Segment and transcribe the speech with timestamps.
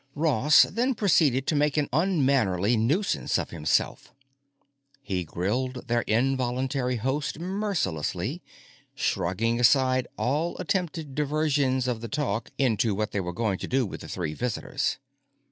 [0.15, 4.11] Ross then proceeded to make an unmannerly nuisance of himself.
[5.03, 8.41] He grilled their involuntary host mercilessly,
[8.95, 13.85] shrugging aside all attempted diversions of the talk into what they were going to do
[13.85, 14.97] with the three visitors.